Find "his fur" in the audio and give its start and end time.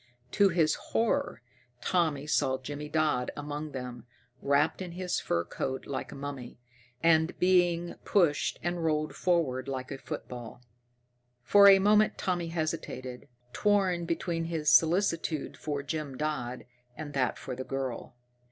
4.93-5.43